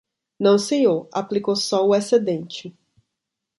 Não 0.39 0.57
senhor, 0.57 1.07
aplicou 1.13 1.55
só 1.55 1.85
o 1.85 1.93
excedente. 1.93 2.75